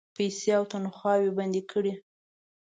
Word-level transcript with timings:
پیسې 0.15 0.49
او 0.57 0.63
تنخواوې 0.71 1.29
بندي 1.37 1.61
کړې. 1.71 1.93